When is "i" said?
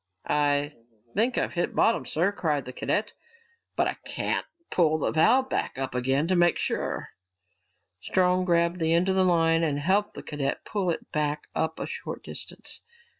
0.27-0.71, 3.87-3.97